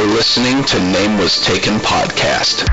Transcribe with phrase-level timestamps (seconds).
[0.00, 2.66] You're listening to Name Was Taken podcast.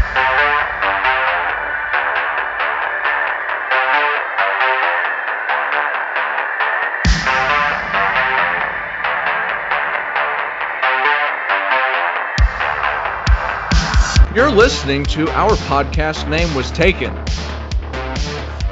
[14.34, 17.14] You're listening to our podcast name was taken.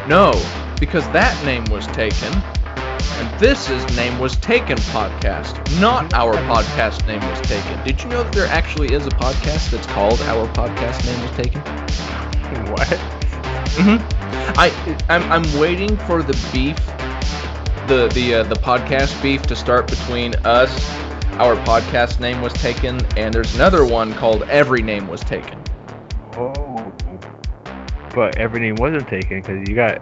[0.07, 0.31] No,
[0.79, 2.31] because that name was taken.
[3.37, 7.83] This is Name Was Taken podcast, not our podcast name was taken.
[7.83, 11.31] Did you know that there actually is a podcast that's called Our Podcast Name Was
[11.31, 11.59] Taken?
[12.71, 12.87] What?
[13.75, 14.57] Mm-hmm.
[14.57, 14.71] I
[15.09, 16.77] I'm, I'm waiting for the beef,
[17.89, 20.73] the the uh, the podcast beef to start between us.
[21.33, 25.61] Our podcast name was taken, and there's another one called Every Name Was Taken.
[26.37, 26.93] Oh.
[28.13, 29.99] But every name wasn't taken because you got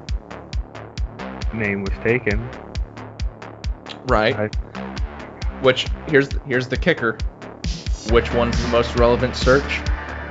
[1.51, 2.47] name was taken.
[4.07, 4.35] Right.
[4.35, 4.49] I,
[5.61, 7.17] Which here's here's the kicker.
[8.11, 9.81] Which one's the most relevant search?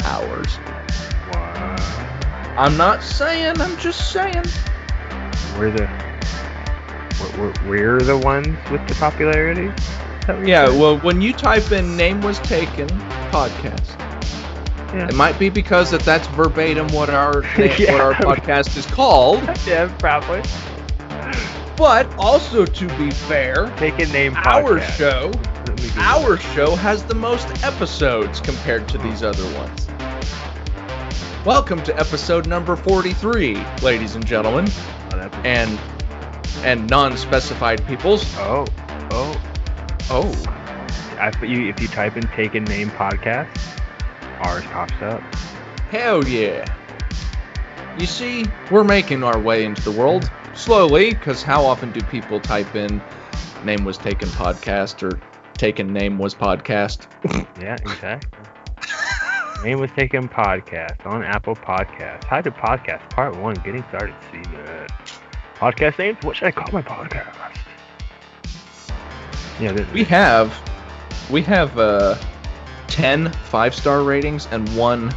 [0.05, 0.59] Ours.
[1.33, 2.55] wow.
[2.59, 3.61] I'm not saying.
[3.61, 4.45] I'm just saying.
[5.59, 5.89] We're the
[7.39, 9.67] we're, we're, the ones with the popularity.
[9.69, 10.67] Is that what you Yeah.
[10.69, 10.81] said?
[10.81, 12.89] Well, when you type in "name was taken"
[13.31, 13.99] podcast,
[14.93, 15.07] yeah.
[15.09, 17.93] it might be because that that's verbatim what our name, Yeah.
[17.93, 19.43] what our podcast is called.
[19.67, 20.43] yeah, probably.
[21.77, 24.35] But also, to be fair, Take a name.
[24.37, 24.97] our podcast.
[24.97, 25.31] show,
[25.67, 29.89] Let me Google our show has the most episodes compared to these other ones.
[31.45, 34.71] Welcome to episode number 43, ladies and gentlemen,
[35.15, 35.79] Oh, and
[36.65, 38.25] and non-specified peoples.
[38.39, 38.65] oh
[39.11, 39.41] oh.
[40.11, 40.31] Oh,
[41.19, 43.49] I, if you if you type in "take a name podcast,"
[44.41, 45.23] ours pops up.
[45.91, 46.65] hell yeah!
[47.99, 52.41] You see, we're making our way into the world slowly, because how often do people
[52.41, 53.03] type in
[53.65, 55.21] "name was taken podcast" or
[55.55, 57.07] "taken name was podcast"?
[57.61, 58.39] Yeah, exactly.
[59.65, 62.25] Name was taken podcast on Apple Podcasts.
[62.25, 64.17] How to podcast part one, getting started.
[64.33, 64.91] See that.
[65.57, 66.19] Podcast names?
[66.23, 67.57] What should I call my podcast?
[69.61, 70.59] Yeah, this, We have
[71.31, 72.17] we have uh
[72.89, 75.11] 10 five-star ratings and one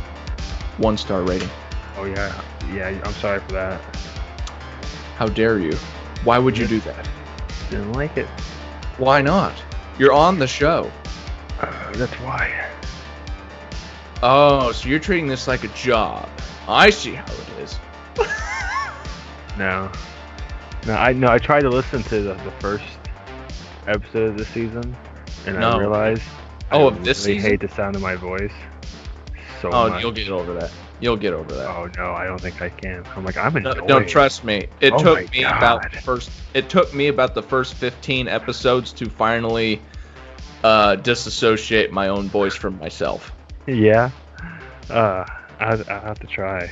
[0.77, 1.49] one-star rating.
[1.97, 3.01] oh yeah, yeah.
[3.03, 3.81] I'm sorry for that.
[5.15, 5.73] How dare you?
[6.23, 7.07] Why would you do that?
[7.69, 8.27] Didn't like it.
[8.97, 9.53] Why not?
[9.97, 10.91] You're on the show.
[11.61, 12.67] Uh, that's why.
[14.23, 16.29] Oh, so you're treating this like a job.
[16.67, 17.79] I see how it is.
[19.57, 19.89] No,
[20.85, 20.93] no.
[20.95, 21.29] I no.
[21.31, 22.83] I tried to listen to the, the first
[23.87, 24.93] episode of the season,
[25.47, 25.69] and No.
[25.71, 26.23] I realized.
[26.73, 27.51] Oh, I of this really season?
[27.51, 28.51] hate the sound of my voice.
[29.61, 30.01] So Oh, much.
[30.03, 30.71] you'll get over that.
[30.99, 31.69] You'll get over that.
[31.69, 33.03] Oh no, I don't think I can.
[33.15, 33.87] I'm like I'm No, annoyed.
[33.87, 34.67] don't trust me.
[34.79, 36.31] It Oh took me about the first.
[36.53, 39.81] It took me about the first 15 episodes to finally
[40.63, 43.31] uh, disassociate my own voice from myself.
[43.67, 44.09] Yeah.
[44.89, 45.25] Uh,
[45.59, 46.71] I I have to try.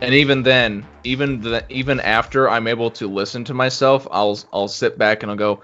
[0.00, 4.68] And even then, even the, even after I'm able to listen to myself, I'll I'll
[4.68, 5.62] sit back and I'll go,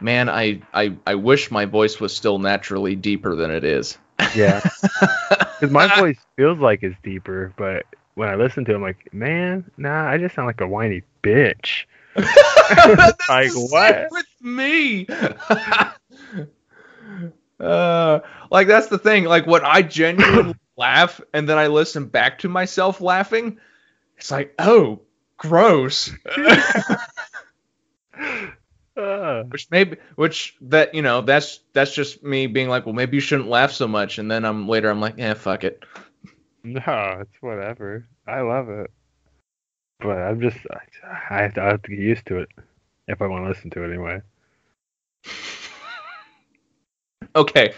[0.00, 3.98] man, I I, I wish my voice was still naturally deeper than it is.
[4.36, 4.60] Yeah.
[5.62, 9.14] Because my voice feels like it's deeper, but when I listen to it, I'm like,
[9.14, 11.84] man, nah, I just sound like a whiny bitch.
[13.28, 14.08] Like, what?
[14.10, 15.06] with me.
[17.60, 19.24] uh, like that's the thing.
[19.24, 23.58] Like when I genuinely laugh and then I listen back to myself laughing,
[24.16, 25.00] it's like, oh,
[25.36, 26.10] gross.
[29.02, 33.16] Uh, which maybe, which that you know, that's that's just me being like, well, maybe
[33.16, 34.18] you shouldn't laugh so much.
[34.18, 35.82] And then I'm later, I'm like, yeah, fuck it.
[36.62, 38.06] no, it's whatever.
[38.26, 38.90] I love it,
[39.98, 42.48] but I'm just I have to, I have to get used to it
[43.08, 44.20] if I want to listen to it anyway.
[47.34, 47.72] Okay,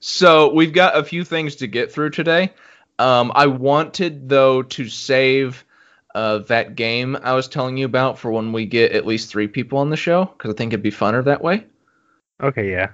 [0.00, 2.54] so we've got a few things to get through today.
[2.98, 5.62] Um, I wanted though to save
[6.14, 9.48] uh, that game I was telling you about for when we get at least three
[9.48, 11.66] people on the show because I think it'd be funner that way.
[12.42, 12.90] Okay, yeah.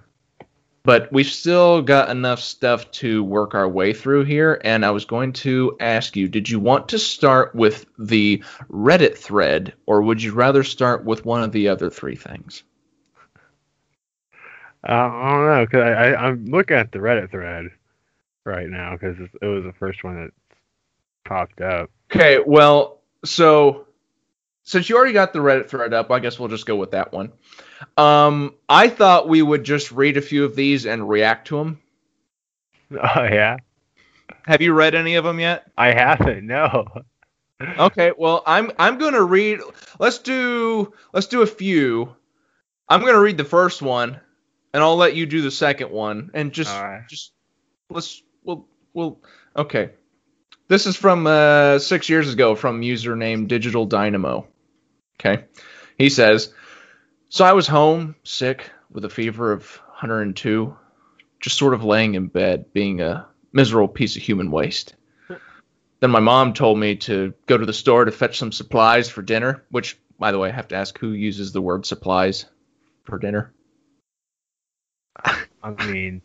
[0.82, 5.04] But we've still got enough stuff to work our way through here, and I was
[5.04, 10.22] going to ask you: Did you want to start with the Reddit thread, or would
[10.22, 12.62] you rather start with one of the other three things?
[14.88, 17.66] Uh, I don't know because I, I I'm looking at the Reddit thread
[18.44, 20.32] right now because it was the first one that
[21.26, 21.90] popped up.
[22.10, 23.86] Okay, well, so
[24.64, 27.12] since you already got the Reddit thread up, I guess we'll just go with that
[27.12, 27.32] one.
[27.96, 31.80] Um, I thought we would just read a few of these and react to them.
[32.92, 33.58] Oh yeah,
[34.46, 35.70] Have you read any of them yet?
[35.78, 36.46] I haven't.
[36.46, 36.86] No.
[37.78, 39.60] Okay, well, I'm I'm going to read
[39.98, 42.16] let's do let's do a few.
[42.88, 44.18] I'm going to read the first one
[44.72, 47.02] and I'll let you do the second one, and just right.
[47.08, 47.32] just
[47.88, 49.20] let's we'll we'll
[49.56, 49.90] okay.
[50.70, 54.46] This is from uh, six years ago from username Digital Dynamo.
[55.18, 55.46] Okay,
[55.98, 56.54] he says,
[57.28, 60.76] so I was home sick with a fever of 102,
[61.40, 64.94] just sort of laying in bed, being a miserable piece of human waste.
[65.98, 69.22] Then my mom told me to go to the store to fetch some supplies for
[69.22, 72.46] dinner, which, by the way, I have to ask who uses the word supplies
[73.02, 73.52] for dinner.
[75.24, 76.22] I mean,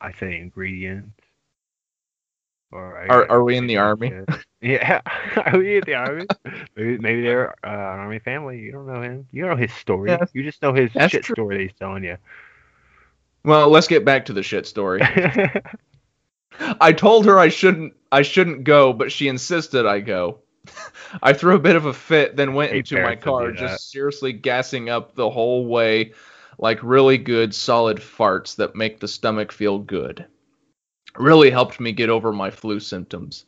[0.00, 1.23] I say ingredients.
[2.70, 4.12] Or Are- are we in the army?
[4.64, 5.02] Yeah,
[5.44, 6.26] are we in the army?
[6.74, 8.60] Maybe, maybe they're uh, an army family.
[8.60, 9.28] You don't know him.
[9.30, 10.08] You don't know his story.
[10.08, 10.30] Yes.
[10.32, 11.34] You just know his shit true.
[11.34, 12.16] story that he's telling you.
[13.44, 15.02] Well, let's get back to the shit story.
[16.80, 20.38] I told her I shouldn't I shouldn't go, but she insisted I go.
[21.22, 24.32] I threw a bit of a fit, then went Hate into my car, just seriously
[24.32, 26.14] gassing up the whole way,
[26.58, 30.24] like really good, solid farts that make the stomach feel good.
[31.16, 33.44] Really helped me get over my flu symptoms.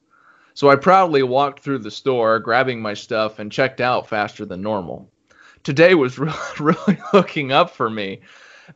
[0.55, 4.63] So I proudly walked through the store, grabbing my stuff, and checked out faster than
[4.63, 5.11] normal.
[5.65, 8.21] Today was really, really looking up for me.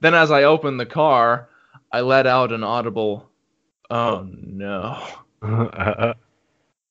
[0.01, 1.49] Then, as I opened the car,
[1.93, 3.31] I let out an audible,
[3.91, 5.03] "Oh no!"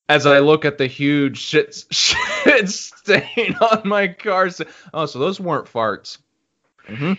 [0.09, 4.49] As I look at the huge shit, shit stain on my car.
[4.93, 6.17] Oh, so those weren't farts.
[6.87, 7.13] hmm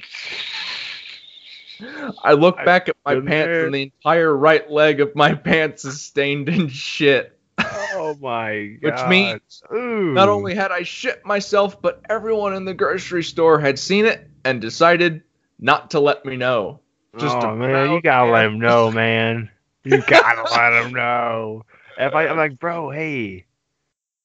[2.23, 3.67] I look back at my pants, there.
[3.67, 7.38] and the entire right leg of my pants is stained in shit.
[7.59, 8.82] oh my god.
[8.82, 10.12] Which means Ooh.
[10.12, 14.29] not only had I shit myself, but everyone in the grocery store had seen it
[14.44, 15.23] and decided
[15.59, 16.81] not to let me know.
[17.19, 18.55] just oh man, you gotta let man.
[18.55, 19.50] him know, man.
[19.85, 21.65] You gotta let him know.
[21.99, 23.44] If I, I'm like, bro, hey,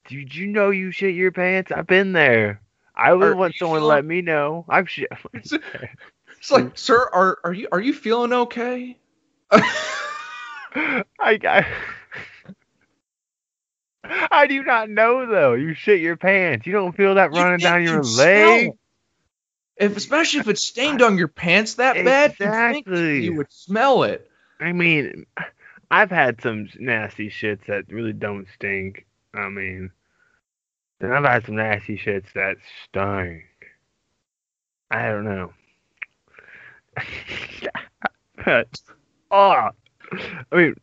[0.07, 1.71] did you know you shit your pants?
[1.71, 2.61] I've been there.
[2.95, 4.65] I would want someone to let me know.
[4.69, 5.09] I've shit.
[6.45, 6.77] It's, like, mm.
[6.77, 8.95] sir, are are you are you feeling okay?
[9.51, 11.65] I, I,
[14.31, 15.55] I do not know though.
[15.55, 16.67] You shit your pants.
[16.67, 18.65] You don't feel that You running down your leg.
[18.65, 18.77] smell.
[19.77, 23.23] If especially if it's stained on your pants that bad, you'd think Exactly.
[23.23, 24.29] you would smell it.
[24.59, 25.25] I mean,
[25.89, 29.07] I've had some nasty shits that really don't stink.
[29.33, 29.89] I mean,
[30.99, 33.45] and I've had some nasty shits that stink.
[34.91, 35.51] I don't know.
[38.43, 38.81] But,
[39.31, 39.71] oh, ah.
[40.51, 40.75] I mean,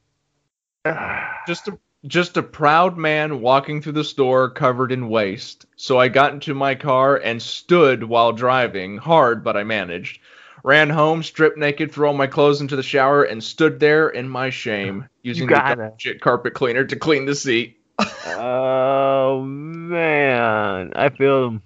[1.46, 5.66] Just a just a proud man walking through the store covered in waste.
[5.76, 10.20] So I got into my car and stood while driving, hard, but I managed.
[10.64, 14.28] Ran home, stripped naked, threw all my clothes into the shower, and stood there in
[14.28, 17.78] my shame, using the shit carpet cleaner to clean the seat.
[18.26, 21.60] oh man, I feel.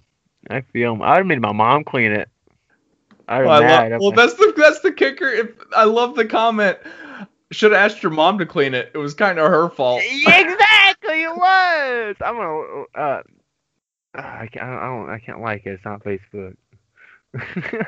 [0.50, 1.02] I feel.
[1.02, 2.28] I'd have made my mom clean it.
[3.28, 3.92] Well, I mad.
[3.92, 5.28] love, well, that's the that's the kicker.
[5.28, 6.78] If I love the comment,
[7.50, 8.90] should have asked your mom to clean it.
[8.94, 10.02] It was kind of her fault.
[10.04, 12.16] exactly, it was.
[12.20, 12.84] I'm gonna.
[12.94, 13.22] Uh,
[14.14, 14.64] I can't.
[14.64, 15.10] I don't.
[15.10, 15.70] I can't like it.
[15.70, 16.56] It's not Facebook.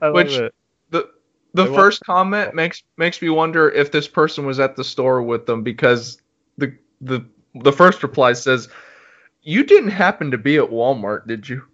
[0.00, 0.54] I Which- it.
[0.90, 1.10] the
[1.54, 5.22] the wa- first comment makes makes me wonder if this person was at the store
[5.22, 6.20] with them because
[6.58, 7.24] the the
[7.54, 8.68] the first reply says,
[9.42, 11.64] "You didn't happen to be at Walmart, did you?"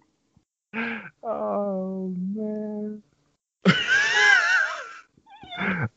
[1.23, 3.03] Oh man.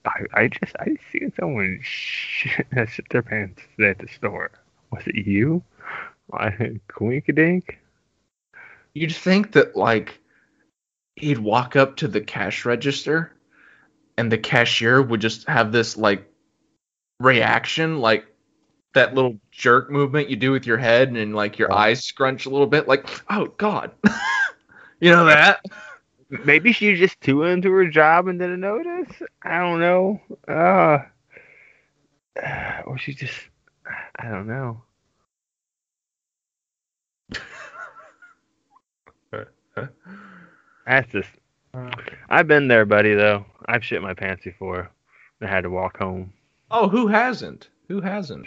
[0.05, 4.51] I, I just I seen someone shit, shit their pants at the store.
[4.91, 5.63] Was it you?
[6.33, 6.51] I
[6.89, 7.77] Quinkadink?
[8.95, 10.21] You'd think that like
[11.17, 13.33] he'd walk up to the cash register
[14.17, 16.29] and the cashier would just have this like
[17.21, 18.27] reaction like
[18.95, 21.77] that little jerk movement you do with your head and like your Oh.
[21.77, 23.91] eyes scrunch a little bit like oh god
[25.01, 25.61] you know that
[26.47, 29.21] Maybe she's just too into her job and didn't notice.
[29.43, 30.19] I don't know.
[30.49, 31.01] Uh,
[32.87, 33.39] or she just
[34.17, 34.83] I don't know.
[40.87, 41.29] That's just.
[42.31, 43.15] I've been there, buddy.
[43.15, 44.91] Though I've shit my pants before.
[45.43, 46.33] I had to walk home
[46.71, 48.47] oh who hasn't who hasn't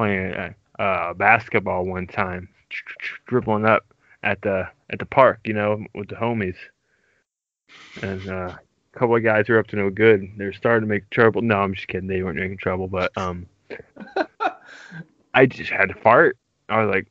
[0.00, 2.48] playing uh, basketball one time,
[3.26, 3.84] dribbling up
[4.22, 6.56] at the at the park, you know, with the homies,
[8.00, 8.56] and uh,
[8.94, 10.26] a couple of guys were up to no good.
[10.38, 11.42] They were starting to make trouble.
[11.42, 12.08] No, I'm just kidding.
[12.08, 13.46] They weren't making trouble, but um,
[15.34, 16.38] I just had to fart.
[16.70, 17.06] I was like,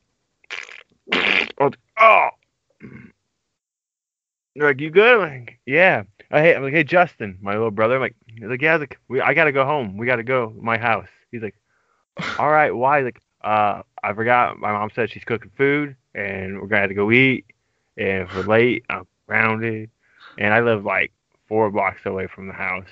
[2.00, 2.28] oh.
[4.56, 5.20] They're like, you good?
[5.20, 6.02] I'm like, yeah.
[6.32, 7.94] I hey, I'm like, hey, Justin, my little brother.
[7.94, 8.78] I'm like, he's like, yeah.
[8.78, 9.96] Like, we, I gotta go home.
[9.96, 11.06] We gotta go my house.
[11.30, 11.54] He's like,
[12.38, 12.74] all right.
[12.74, 13.00] Why?
[13.00, 14.58] Like, uh, I forgot.
[14.58, 17.46] My mom said she's cooking food, and we're gonna have to go eat.
[17.96, 19.90] and if we're late, I'm grounded.
[20.38, 21.12] And I live like
[21.48, 22.88] four blocks away from the house.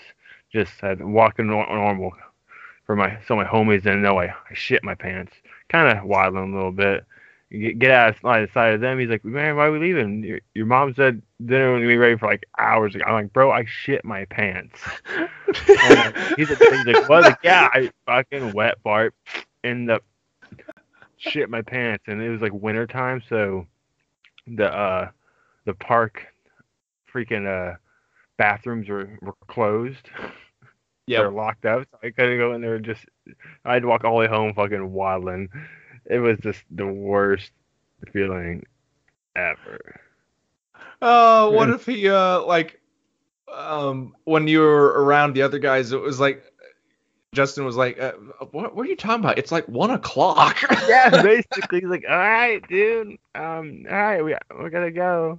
[0.52, 2.12] Just uh, walking nor- normal
[2.86, 5.32] for my so my homies didn't know I, I shit my pants.
[5.68, 7.04] Kind of waddling a little bit.
[7.50, 8.98] Get, get out of the side of them.
[8.98, 10.22] He's like, man, why are we leaving?
[10.22, 12.94] Your, your mom said dinner would be ready for like hours.
[13.06, 14.78] I'm like, bro, I shit my pants.
[15.66, 17.22] He's, like, he's like, what?
[17.22, 19.14] Like, yeah, I fucking wet fart
[19.64, 20.00] in the
[21.16, 23.66] shit my pants, and it was like winter time, so
[24.46, 25.10] the uh
[25.66, 26.26] the park
[27.12, 27.76] freaking uh
[28.36, 30.08] bathrooms were were closed.
[31.06, 31.86] Yeah, They're locked up.
[31.90, 32.76] So I couldn't go in there.
[32.76, 33.04] and Just
[33.64, 35.48] I had to walk all the way home, fucking waddling.
[36.08, 37.52] It was just the worst
[38.12, 38.64] feeling
[39.36, 40.00] ever.
[41.00, 42.80] Oh, what if he uh like
[43.52, 46.42] um when you were around the other guys, it was like
[47.32, 48.12] Justin was like, uh,
[48.52, 48.74] "What?
[48.74, 49.38] What are you talking about?
[49.38, 50.56] It's like one o'clock."
[50.88, 53.18] Yeah, basically, he's like, all right, dude.
[53.34, 55.38] Um, all right, we we gotta go.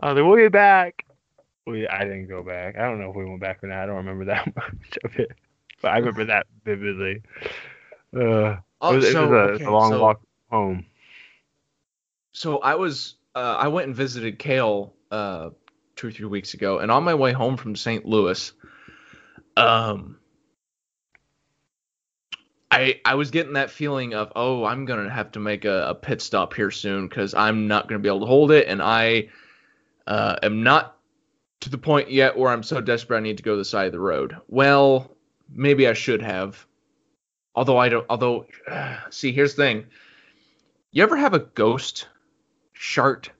[0.00, 1.04] Uh, then we'll be back.
[1.66, 2.78] We I didn't go back.
[2.78, 3.78] I don't know if we went back or not.
[3.78, 5.32] I don't remember that much of it,
[5.82, 7.22] but I remember that vividly.
[8.16, 10.20] Uh, Oh, it was, it was a, okay, a long so- walk
[10.50, 10.86] home.
[12.32, 15.50] So I was uh, I went and visited Kale uh,
[15.96, 18.06] two or three weeks ago, and on my way home from St.
[18.06, 18.52] Louis,
[19.56, 20.18] um,
[22.70, 25.94] I I was getting that feeling of oh I'm gonna have to make a, a
[25.94, 29.30] pit stop here soon because I'm not gonna be able to hold it, and I
[30.06, 30.96] uh, am not
[31.60, 33.86] to the point yet where I'm so desperate I need to go to the side
[33.86, 34.36] of the road.
[34.46, 35.16] Well,
[35.50, 36.64] maybe I should have.
[37.58, 38.06] Although I don't.
[38.08, 38.46] Although,
[39.10, 39.86] see, here's the thing.
[40.92, 42.06] You ever have a ghost
[42.72, 43.30] shart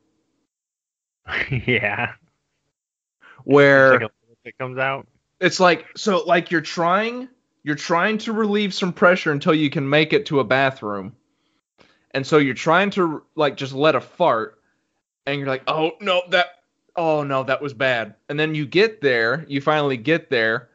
[1.66, 2.14] yeah,
[3.44, 4.10] where like
[4.44, 5.06] it comes out.
[5.40, 7.28] it's like so like you're trying
[7.62, 11.14] you're trying to relieve some pressure until you can make it to a bathroom
[12.12, 14.58] and so you're trying to like just let a fart
[15.26, 16.46] and you're like oh no that
[16.96, 20.70] oh no that was bad and then you get there you finally get there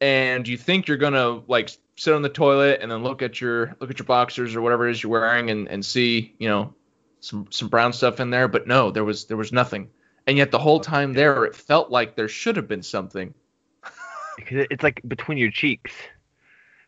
[0.00, 3.76] and you think you're gonna like sit on the toilet and then look at your
[3.80, 6.72] look at your boxers or whatever it is you're wearing and, and see you know
[7.20, 9.90] some some brown stuff in there but no there was there was nothing
[10.26, 13.34] and yet the whole time there it felt like there should have been something
[14.36, 15.92] Because it's like between your cheeks,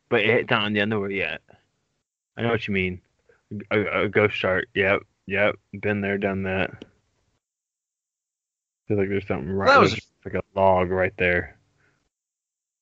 [0.08, 1.40] but it's not on the underwear yet.
[2.36, 3.00] I know what you mean.
[3.72, 4.68] A, a ghost chart.
[4.72, 5.56] Yep, yep.
[5.80, 6.84] Been there, done that.
[8.86, 9.66] feel like there's something right.
[9.66, 11.56] that was- like a log right there.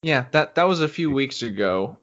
[0.03, 1.97] Yeah, that that was a few weeks ago,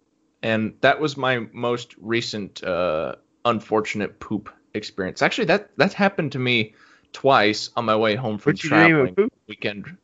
[0.46, 5.22] and that was my most recent uh, unfortunate poop experience.
[5.22, 6.76] Actually, that that happened to me
[7.14, 9.16] twice on my way home from What's traveling
[9.48, 9.98] weekend.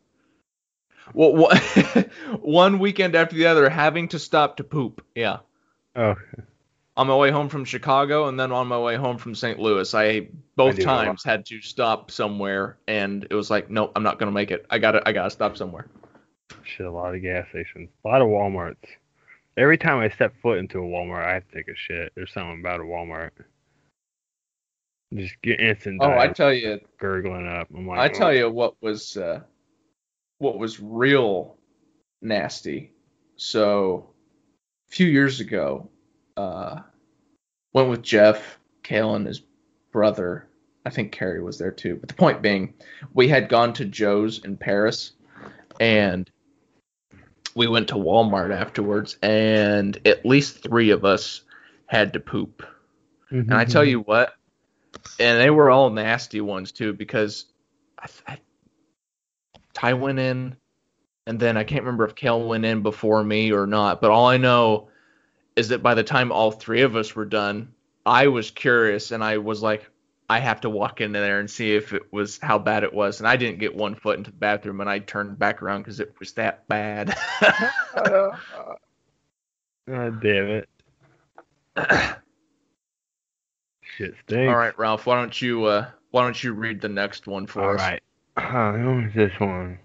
[1.13, 1.55] Well, wha-
[2.41, 5.05] one weekend after the other, having to stop to poop.
[5.15, 5.39] Yeah,
[5.95, 6.15] Oh,
[6.95, 9.59] on my way home from Chicago, and then on my way home from St.
[9.59, 9.93] Louis.
[9.93, 11.05] I both do that a lot.
[11.05, 14.65] times had to stop somewhere, and it was like, nope, I'm not gonna make it.
[14.69, 15.87] I gotta I gotta stop somewhere.
[16.63, 18.77] shit, a lot of gas stations, a lot of WalMarts.
[19.57, 22.13] Every time I step foot into a Walmart, I have to take a shit.
[22.15, 23.31] There's something about a Walmart.
[25.13, 27.67] Just get instant Oh, I tell you, gurgling up.
[27.75, 29.41] I'm like, I tell "Oh." you what was uh,
[30.37, 31.57] what was real
[32.21, 32.93] nasty.
[33.35, 34.09] So
[34.89, 35.89] a few years ago,
[36.37, 36.79] uh,
[37.73, 39.41] went with Jeff, Kale, and his
[39.91, 40.47] brother.
[40.85, 41.97] I think Carrie was there too.
[41.97, 42.73] But the point being,
[43.13, 45.11] we had gone to Joe's in Paris,
[45.81, 46.31] and
[47.55, 51.41] we went to Walmart afterwards, and at least three of us
[51.85, 52.63] had to poop.
[53.31, 53.91] Mm-hmm, and I tell mm-hmm.
[53.91, 54.33] you what,
[55.19, 57.45] and they were all nasty ones too because
[57.99, 58.37] I, I,
[59.73, 60.55] Ty went in,
[61.27, 64.01] and then I can't remember if Kale went in before me or not.
[64.01, 64.89] But all I know
[65.55, 67.73] is that by the time all three of us were done,
[68.05, 69.89] I was curious and I was like,
[70.31, 73.19] I have to walk in there and see if it was how bad it was.
[73.19, 75.99] And I didn't get one foot into the bathroom, and I turned back around because
[75.99, 77.13] it was that bad.
[78.05, 78.37] God
[80.21, 80.69] damn it.
[83.97, 84.49] Shit stinks.
[84.49, 87.61] all right, Ralph, why don't you uh, why don't you read the next one for
[87.61, 87.81] All us?
[87.81, 88.01] right.
[88.37, 89.79] Uh, who is this one?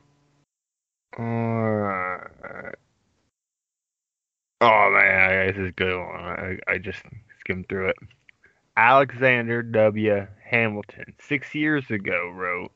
[1.19, 2.76] Alright.
[4.61, 6.21] Oh man, this is a good one.
[6.21, 7.00] I, I just
[7.41, 7.97] skimmed through it.
[8.78, 10.26] Alexander W.
[10.45, 12.71] Hamilton, six years ago, wrote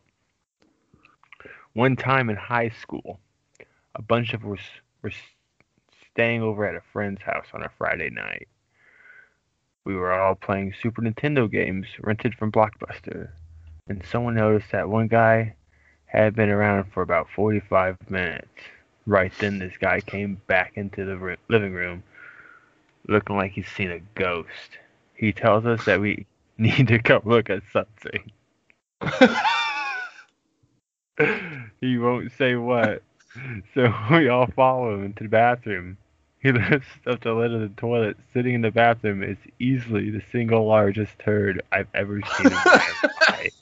[1.74, 3.20] One time in high school,
[3.94, 4.60] a bunch of us
[5.02, 5.12] were
[6.10, 8.48] staying over at a friend's house on a Friday night.
[9.84, 13.32] We were all playing Super Nintendo games rented from Blockbuster,
[13.86, 15.54] and someone noticed that one guy
[16.06, 18.48] had been around for about 45 minutes.
[19.06, 22.02] Right then, this guy came back into the living room
[23.06, 24.78] looking like he'd seen a ghost.
[25.20, 26.26] He tells us that we
[26.58, 28.32] need to come look at something.
[31.80, 33.02] he won't say what.
[33.74, 35.98] So we all follow him into the bathroom.
[36.38, 38.16] He lifts up the lid of the toilet.
[38.32, 42.82] Sitting in the bathroom is easily the single largest turd I've ever seen in my
[43.28, 43.52] life.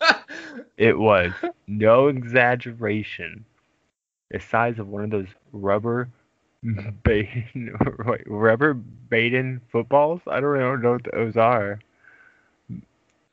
[0.77, 1.33] It was
[1.67, 3.45] no exaggeration.
[4.31, 6.09] The size of one of those rubber
[6.62, 10.21] Baden, wait, rubber Baden footballs.
[10.27, 11.79] I don't really know what those are.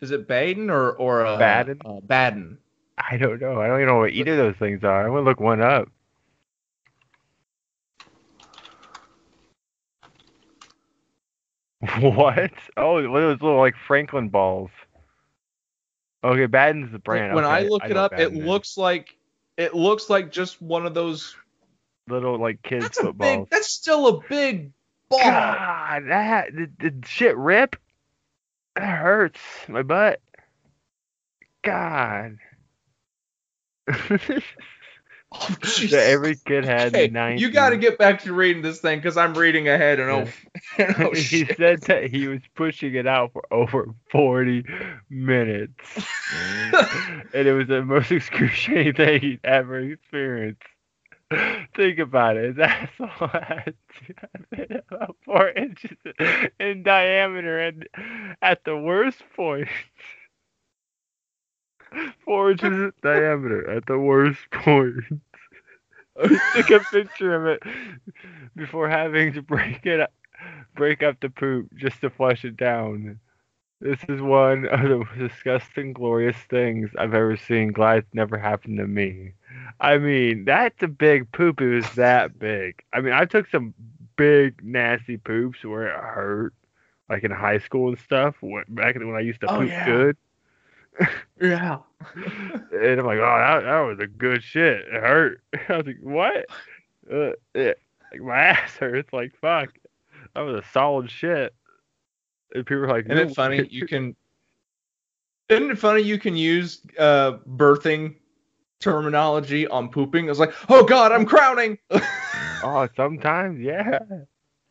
[0.02, 1.82] Is it Baden or or uh, Baden?
[1.84, 2.60] Uh, Baden.
[2.98, 3.60] I don't know.
[3.62, 5.06] I don't even know what either of those things are.
[5.06, 5.90] I'm gonna look one up.
[12.02, 12.52] What?
[12.78, 14.70] Oh, one of those little like Franklin balls.
[16.24, 17.32] Okay, Baden's the brand.
[17.32, 19.18] When I Okay, look it up, it looks like
[19.58, 21.36] it looks like just one of those.
[22.08, 23.48] Little like kids That's a footballs.
[23.48, 23.50] big.
[23.50, 24.72] That's still a big
[25.10, 25.20] ball.
[25.20, 27.76] God, that the, the shit rip.
[28.76, 30.20] That hurts my butt.
[31.64, 32.38] God.
[35.38, 35.56] Oh,
[35.92, 37.40] every kid had Okay, 90s.
[37.40, 40.28] you got to get back to reading this thing because I'm reading ahead and oh,
[40.78, 44.64] and oh he said that he was pushing it out for over 40
[45.10, 45.74] minutes.
[47.34, 50.62] and it was the most excruciating thing he'd ever experienced.
[51.76, 52.56] Think about it.
[52.58, 52.92] That's
[54.52, 55.98] been about four inches
[56.60, 57.88] in diameter and
[58.42, 59.68] at the worst point.
[62.26, 64.96] Four inches in diameter at the worst point.
[66.28, 67.64] He took a picture of it
[68.56, 70.14] before having to break it up,
[70.76, 73.20] break up the poop just to flush it down.
[73.82, 77.72] This is one of the most disgusting, glorious things I've ever seen.
[77.74, 79.34] Glad it never happened to me.
[79.80, 81.62] I mean, that's a big poop.
[81.62, 82.82] It was that big.
[82.94, 83.74] I mean, I took some
[84.16, 86.54] big, nasty poops where it hurt,
[87.10, 88.36] like in high school and stuff.
[88.70, 89.86] Back when I used to Oh, poop yeah.
[89.86, 90.18] good.
[91.42, 91.78] Yeah.
[92.72, 94.82] And I'm like, oh, that, that was a good shit.
[94.88, 95.42] It hurt.
[95.70, 96.46] I was like, what?
[97.12, 97.80] Uh, it,
[98.12, 99.12] like my ass hurts.
[99.12, 99.74] Like fuck,
[100.34, 101.54] that was a solid shit.
[102.54, 103.68] And people were like, Isn't "No it funny?
[103.70, 104.16] You can.
[105.50, 106.02] Isn't it funny?
[106.02, 108.16] You can use uh, birthing
[108.80, 110.30] terminology on pooping.
[110.30, 111.78] It's like, oh god, I'm crowning.
[111.92, 114.00] oh, sometimes, yeah.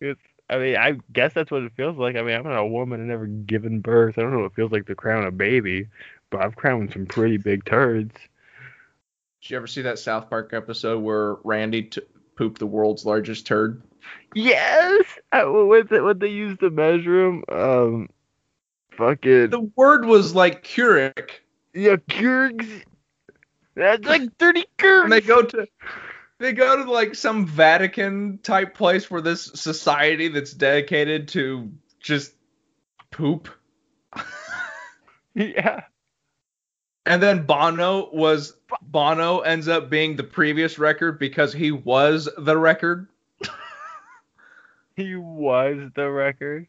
[0.01, 0.21] It's.
[0.51, 2.17] I mean, I guess that's what it feels like.
[2.17, 4.19] I mean, I'm not a woman and never given birth.
[4.19, 5.89] I don't know what it feels like to crown a baby,
[6.29, 8.13] but I've crowned some pretty big turds.
[9.41, 12.03] Did you ever see that South Park episode where Randy t-
[12.37, 13.83] pooped the world's largest turd?
[14.35, 15.05] Yes.
[15.33, 17.45] I, what they what they used to measure them?
[17.51, 18.09] Um,
[18.97, 19.51] fucking.
[19.51, 21.31] The word was like Keurig.
[21.73, 22.85] Yeah, Kurgs.
[23.75, 25.05] That's like 30 Kurgs.
[25.05, 25.67] and they go to
[26.39, 32.33] they go to like some Vatican type place where this society that's dedicated to just
[33.11, 33.49] poop.
[35.37, 35.81] Yeah.
[37.07, 42.57] And then Bono was Bono ends up being the previous record because he was the
[42.57, 43.09] record.
[44.97, 46.69] He was the record.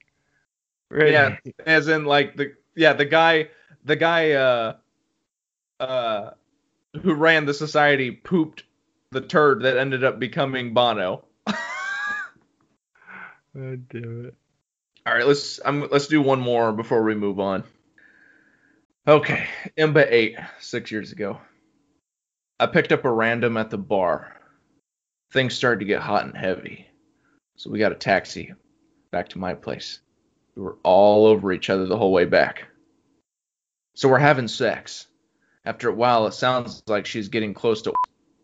[0.90, 1.12] Right.
[1.12, 3.50] Yeah, as in like the yeah, the guy
[3.84, 4.78] the guy uh
[5.80, 6.32] uh
[6.98, 8.64] who ran the society pooped
[9.12, 11.26] the turd that ended up becoming Bono.
[13.58, 14.36] Oh, damn it.
[15.06, 17.64] All right, let's I'm, let's do one more before we move on.
[19.08, 21.40] Okay, Imba eight six years ago.
[22.60, 24.36] I picked up a random at the bar.
[25.32, 26.88] Things started to get hot and heavy,
[27.56, 28.54] so we got a taxi
[29.12, 30.00] back to my place.
[30.56, 32.66] We were all over each other the whole way back.
[33.94, 35.08] So we're having sex.
[35.66, 37.94] After a while, it sounds like she's getting close to.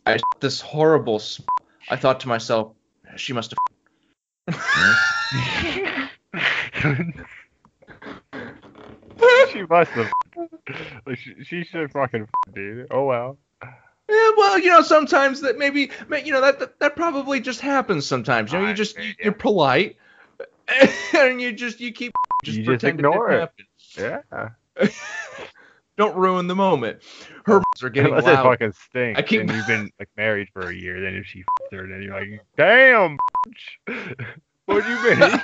[0.06, 1.20] I this horrible.
[1.20, 1.44] Sm-
[1.90, 2.74] I thought to myself,
[3.16, 3.58] she must have.
[9.52, 10.12] she must have.
[11.06, 12.88] Like, she, she should fucking dude.
[12.90, 13.38] Oh well.
[13.62, 15.92] Yeah, well, you know, sometimes that maybe,
[16.26, 18.52] you know, that that, that probably just happens sometimes.
[18.52, 19.98] You know, you just you, you're polite,
[21.18, 22.12] and you just you keep
[22.44, 23.52] just You just ignore it.
[23.96, 24.22] it.
[24.32, 24.50] Yeah.
[26.02, 27.04] Don't ruin the moment.
[27.46, 28.44] Her oh, are getting Unless loud.
[28.44, 29.20] fucking stinks.
[29.20, 31.00] I keep- And you've been like married for a year.
[31.00, 33.20] Then if she f***s her, then you're like, damn.
[33.48, 34.26] bitch.
[34.66, 35.42] What'd you mean?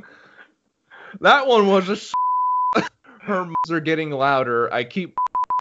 [1.20, 1.92] That one was a.
[1.92, 2.12] s-
[3.20, 4.72] Her are getting louder.
[4.74, 5.14] I keep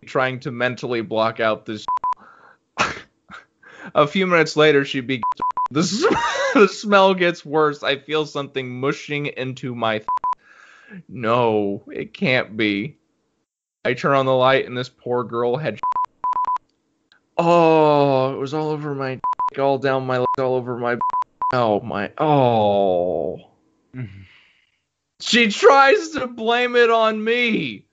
[0.07, 1.85] trying to mentally block out this.
[3.93, 5.23] a few minutes later, she begins.
[5.71, 7.83] The, sm- the smell gets worse.
[7.83, 9.99] I feel something mushing into my.
[9.99, 10.07] th-
[11.07, 12.97] No, it can't be.
[13.86, 15.80] I turn on the light, and this poor girl had.
[17.38, 19.19] Oh, it was all over my.
[19.58, 20.26] All down my.
[20.39, 20.98] All over my.
[21.54, 22.12] Oh my.
[22.17, 23.52] Oh.
[25.21, 27.86] She tries to blame it on me.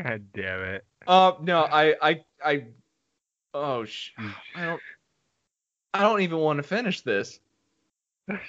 [0.00, 0.84] God damn it.
[1.06, 2.64] Uh, no, I, I, I,
[3.54, 4.12] Oh, sh-
[4.54, 4.82] I don't.
[5.94, 7.40] I don't even want to finish this.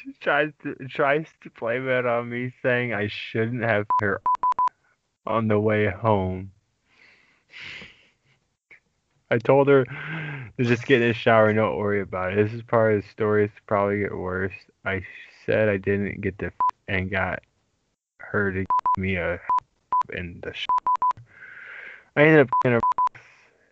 [0.04, 4.22] She tries to tries to blame it on me saying I shouldn't have her
[5.26, 6.52] on the way home.
[9.32, 12.44] I told her to just get in the shower and don't worry about it.
[12.44, 13.46] This is part of the story.
[13.46, 14.54] It's probably get worse.
[14.86, 15.04] I
[15.46, 16.54] said I didn't get the f-
[16.88, 17.44] and got
[18.18, 19.40] her to give me a
[20.14, 20.66] in the sh-
[22.16, 22.82] I ended up getting a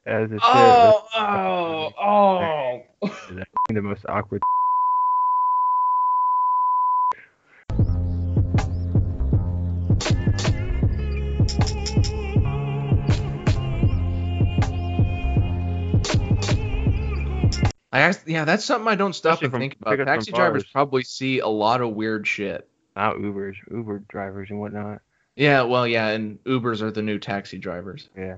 [0.07, 1.03] as a oh, shit.
[1.19, 3.43] Oh, oh, oh.
[3.73, 4.41] the most awkward.
[17.97, 20.05] I asked, yeah, that's something I don't stop Especially and think about.
[20.05, 22.69] Taxi drivers probably see a lot of weird shit.
[22.95, 25.01] Not Ubers, Uber drivers and whatnot.
[25.35, 28.07] Yeah, well, yeah, and Ubers are the new taxi drivers.
[28.15, 28.37] Yeah.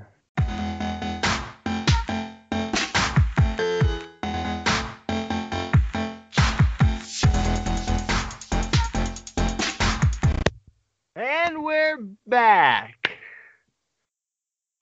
[11.17, 12.95] And we're back.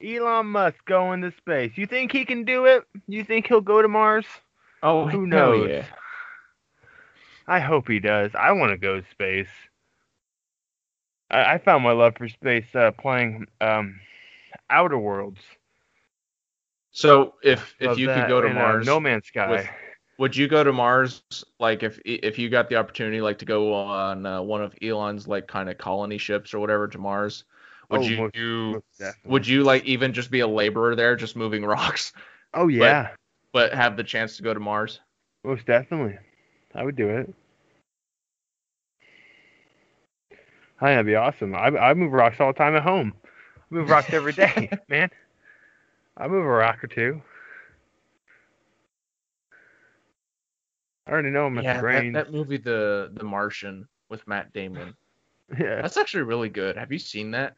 [0.06, 1.72] Elon Musk going to space.
[1.78, 2.84] You think he can do it?
[3.08, 4.28] You think he'll go to Mars?
[4.84, 5.70] Oh, Who knows?
[5.70, 5.86] yeah.
[7.48, 8.32] I hope he does.
[8.36, 9.48] I want to go to space.
[11.32, 14.00] I, I found my love for space uh, playing um,
[14.70, 15.42] Outer Worlds.
[16.92, 19.50] So if if Love you could go to in, uh, Mars, No Man's Sky.
[19.50, 19.68] with-
[20.20, 21.22] would you go to Mars?
[21.60, 25.28] Like if if you got the opportunity, like to go on uh, one of Elon's
[25.28, 27.44] like kind of colony ships or whatever to Mars,
[27.92, 28.36] would Oh, you most-
[29.00, 32.14] most would you like even just be a laborer there, just moving rocks,
[32.56, 33.16] Oh yeah, but
[33.56, 35.00] have the chance to go to Mars?
[35.44, 36.18] most definitely.
[36.76, 37.34] I would do it.
[40.80, 41.56] I think that'd be awesome.
[41.56, 43.14] I I move rocks all the time at home.
[43.26, 45.10] I move rocks every day, man.
[46.18, 47.22] I move a rock or two.
[51.08, 54.96] I already know I'm yeah, that, that movie, the the Martian with Matt Damon,
[55.60, 55.82] Yeah.
[55.82, 56.76] that's actually really good.
[56.78, 57.56] Have you seen that?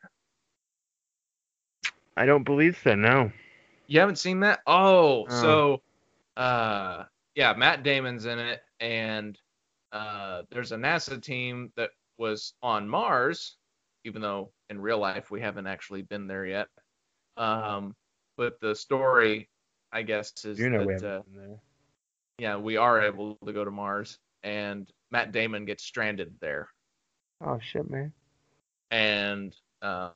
[2.15, 2.95] I don't believe so.
[2.95, 3.31] No.
[3.89, 4.59] You haven't seen that?
[4.67, 5.81] Oh, so
[6.37, 9.37] uh yeah, Matt Damon's in it and
[9.91, 13.57] uh there's a NASA team that was on Mars,
[14.05, 16.67] even though in real life we haven't actually been there yet.
[17.35, 17.95] Um
[18.37, 19.49] but the story
[19.91, 21.21] I guess is You know that uh,
[22.37, 26.69] yeah, we are able to go to Mars and Matt Damon gets stranded there
[27.43, 28.13] Oh shit, man.
[28.91, 30.13] and um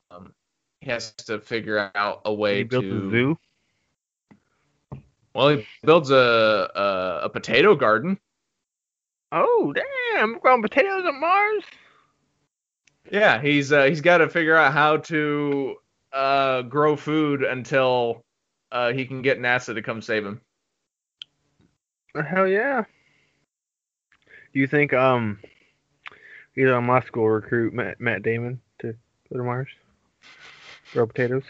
[0.80, 3.38] he has to figure out a way He built to a zoo.
[5.34, 6.14] Well he builds a,
[6.74, 8.18] a a potato garden
[9.36, 10.38] Oh damn!
[10.38, 11.64] Growing potatoes on Mars.
[13.10, 15.74] Yeah, he's uh, he's got to figure out how to
[16.12, 18.24] uh, grow food until
[18.70, 20.40] uh, he can get NASA to come save him.
[22.14, 22.84] Hell yeah.
[24.52, 25.40] Do you think um
[26.56, 28.94] Elon Musk will recruit Matt, Matt Damon to
[29.32, 29.68] go to Mars?
[30.92, 31.42] Grow potatoes?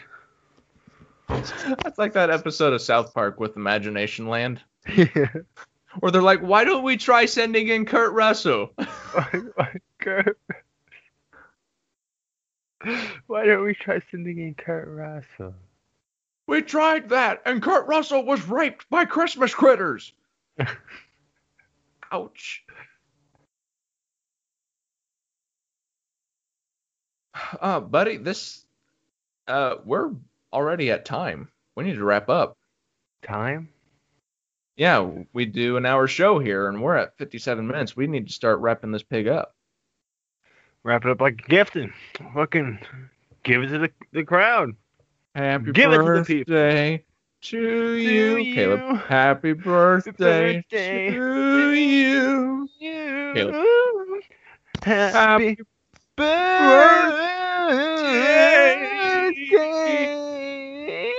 [1.83, 4.61] That's like that episode of South Park with Imagination Land,
[4.95, 5.27] yeah.
[5.99, 8.71] where they're like, "Why don't we try sending in Kurt Russell?"
[9.99, 10.37] Kurt.
[13.27, 15.55] Why don't we try sending in Kurt Russell?
[16.47, 20.13] we tried that, and Kurt Russell was raped by Christmas critters.
[22.11, 22.63] Ouch.
[27.59, 28.65] Uh, buddy, this
[29.47, 30.11] uh, we're
[30.55, 31.49] already at time.
[31.75, 32.57] We need to wrap up.
[33.21, 33.69] Time?
[34.77, 37.95] Yeah, we do an hour show here, and we're at 57 minutes.
[37.95, 39.53] We need to start wrapping this pig up.
[40.83, 41.91] Wrap it up like a gift and
[42.33, 42.79] fucking
[43.43, 44.71] give it to the, the crowd.
[45.33, 46.53] Happy Give it to the people.
[46.53, 47.03] birthday
[47.41, 48.55] to you, you.
[48.55, 49.05] Kaleb.
[49.07, 52.69] Happy birthday, birthday to you.
[52.79, 53.33] You.
[53.35, 54.21] Kaleb.
[54.83, 55.57] Happy
[56.15, 57.15] birthday,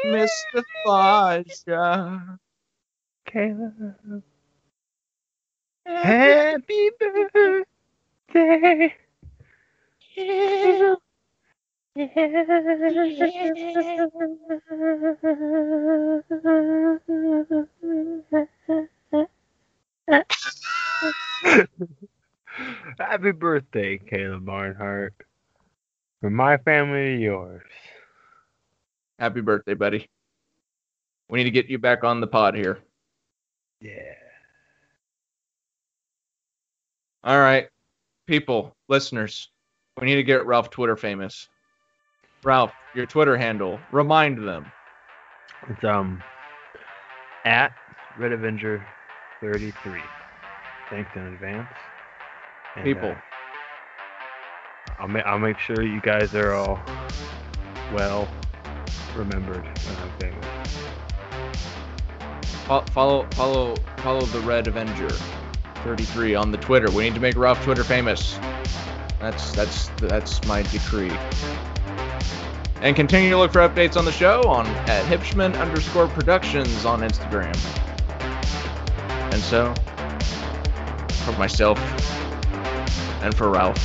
[0.07, 0.65] Mr.
[0.85, 2.39] Faja.
[3.29, 4.23] Kaleb.
[5.87, 8.95] Happy birthday.
[22.99, 25.15] Happy birthday, Kaleb Barnhart.
[26.21, 27.63] From my family to yours.
[29.19, 30.09] Happy birthday, buddy.
[31.29, 32.79] We need to get you back on the pod here.
[33.81, 34.13] Yeah.
[37.25, 37.69] All right,
[38.27, 39.51] people, listeners,
[40.01, 41.49] we need to get Ralph Twitter famous.
[42.45, 44.67] Ralph, your Twitter handle, remind them.
[45.69, 46.23] It's um
[47.45, 47.73] at
[48.19, 48.87] Red Avenger
[49.41, 50.01] 33.
[50.91, 51.69] Thanks in advance.
[52.77, 53.11] And, People.
[53.11, 53.17] uh,
[55.01, 56.79] I'll, ma- I'll make sure you guys are all
[57.93, 58.29] well
[59.17, 60.47] remembered I'm famous.
[62.67, 65.11] Follow, follow, follow the Red Avenger,
[65.85, 66.91] 33 on the Twitter.
[66.91, 68.39] We need to make Ralph Twitter famous.
[69.21, 71.13] That's that's that's my decree.
[72.81, 77.01] And continue to look for updates on the show on at Hipshman underscore Productions on
[77.01, 77.57] Instagram.
[79.33, 79.75] And so,
[81.25, 81.79] for myself
[83.23, 83.79] and for Ralph,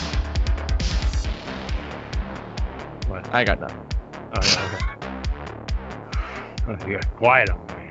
[3.12, 3.28] What?
[3.34, 3.84] I got nothing.
[4.32, 5.01] Oh, yeah, okay.
[6.68, 7.90] You got quiet on me.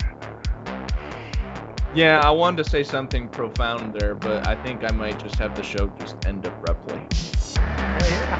[1.92, 5.54] Yeah, I wanted to say something profound there, but I think I might just have
[5.56, 7.06] the show just end abruptly.
[7.56, 8.39] Yeah,